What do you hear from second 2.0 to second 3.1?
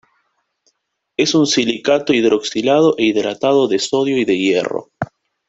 hidroxilado e